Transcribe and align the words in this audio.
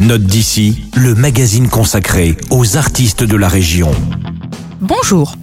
Note 0.00 0.22
d'ici, 0.22 0.84
le 0.94 1.16
magazine 1.16 1.68
consacré 1.68 2.36
aux 2.50 2.76
artistes 2.76 3.24
de 3.24 3.36
la 3.36 3.48
région. 3.48 3.90
Bonjour. 4.80 5.34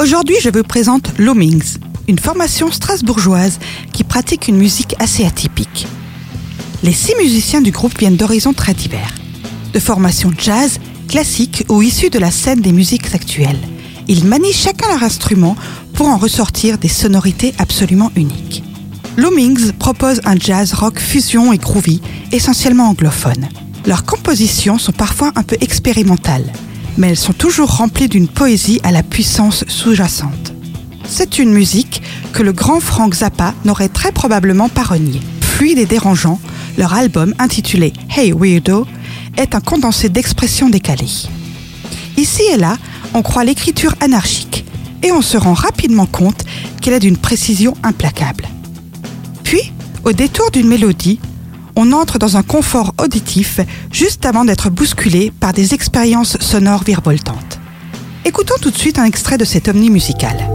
Aujourd'hui, 0.00 0.34
je 0.42 0.50
vous 0.50 0.64
présente 0.64 1.16
Loomings, 1.16 1.78
une 2.08 2.18
formation 2.18 2.72
strasbourgeoise 2.72 3.60
qui 3.92 4.02
pratique 4.02 4.48
une 4.48 4.56
musique 4.56 4.96
assez 4.98 5.24
atypique. 5.24 5.86
Les 6.82 6.92
six 6.92 7.14
musiciens 7.20 7.60
du 7.60 7.70
groupe 7.70 7.96
viennent 7.96 8.16
d'horizons 8.16 8.52
très 8.52 8.74
divers, 8.74 9.14
de 9.72 9.78
formations 9.78 10.32
jazz, 10.36 10.80
classiques 11.06 11.64
ou 11.68 11.80
issues 11.80 12.10
de 12.10 12.18
la 12.18 12.32
scène 12.32 12.62
des 12.62 12.72
musiques 12.72 13.14
actuelles. 13.14 13.60
Ils 14.08 14.24
manient 14.24 14.52
chacun 14.52 14.88
leur 14.88 15.04
instrument 15.04 15.54
pour 15.94 16.08
en 16.08 16.16
ressortir 16.16 16.78
des 16.78 16.88
sonorités 16.88 17.54
absolument 17.58 18.10
uniques. 18.16 18.64
Loomings 19.16 19.70
propose 19.70 20.20
un 20.24 20.34
jazz 20.36 20.72
rock 20.72 20.98
fusion 20.98 21.52
et 21.52 21.58
groovy, 21.58 22.02
essentiellement 22.32 22.88
anglophone. 22.88 23.48
Leurs 23.86 24.04
compositions 24.04 24.78
sont 24.78 24.92
parfois 24.92 25.32
un 25.36 25.42
peu 25.42 25.56
expérimentales, 25.60 26.52
mais 26.98 27.08
elles 27.08 27.16
sont 27.16 27.32
toujours 27.32 27.76
remplies 27.76 28.08
d'une 28.08 28.28
poésie 28.28 28.80
à 28.84 28.92
la 28.92 29.02
puissance 29.02 29.64
sous-jacente. 29.68 30.52
C'est 31.04 31.38
une 31.38 31.52
musique 31.52 32.02
que 32.32 32.42
le 32.42 32.52
grand 32.52 32.80
Frank 32.80 33.14
Zappa 33.14 33.54
n'aurait 33.64 33.88
très 33.88 34.12
probablement 34.12 34.68
pas 34.68 34.82
renié. 34.82 35.20
Fluide 35.40 35.78
et 35.78 35.86
dérangeant, 35.86 36.38
leur 36.78 36.94
album 36.94 37.34
intitulé 37.38 37.92
Hey 38.16 38.32
Weirdo 38.32 38.86
est 39.36 39.54
un 39.54 39.60
condensé 39.60 40.08
d'expressions 40.08 40.68
décalées. 40.68 41.28
Ici 42.16 42.42
et 42.52 42.58
là, 42.58 42.76
on 43.14 43.22
croit 43.22 43.44
l'écriture 43.44 43.94
anarchique 44.00 44.64
et 45.02 45.10
on 45.10 45.22
se 45.22 45.36
rend 45.36 45.54
rapidement 45.54 46.06
compte 46.06 46.44
qu'elle 46.80 46.94
est 46.94 47.00
d'une 47.00 47.16
précision 47.16 47.74
implacable. 47.82 48.46
Puis, 49.42 49.72
au 50.04 50.12
détour 50.12 50.50
d'une 50.50 50.68
mélodie, 50.68 51.18
on 51.80 51.92
entre 51.92 52.18
dans 52.18 52.36
un 52.36 52.42
confort 52.42 52.92
auditif 53.00 53.58
juste 53.90 54.26
avant 54.26 54.44
d'être 54.44 54.68
bousculé 54.68 55.32
par 55.40 55.54
des 55.54 55.72
expériences 55.72 56.36
sonores 56.38 56.84
virevoltantes. 56.84 57.58
Écoutons 58.26 58.56
tout 58.60 58.70
de 58.70 58.76
suite 58.76 58.98
un 58.98 59.04
extrait 59.04 59.38
de 59.38 59.46
cet 59.46 59.66
omni 59.66 59.88
musical. 59.88 60.49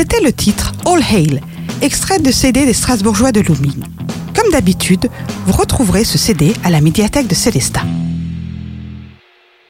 C'était 0.00 0.20
le 0.20 0.32
titre 0.32 0.74
All 0.86 1.02
Hail, 1.02 1.40
extrait 1.82 2.20
de 2.20 2.30
CD 2.30 2.64
des 2.64 2.72
Strasbourgeois 2.72 3.32
de 3.32 3.40
Looming. 3.40 3.82
Comme 4.32 4.52
d'habitude, 4.52 5.10
vous 5.44 5.52
retrouverez 5.52 6.04
ce 6.04 6.16
CD 6.16 6.52
à 6.62 6.70
la 6.70 6.80
médiathèque 6.80 7.26
de 7.26 7.34
Célestat. 7.34 7.82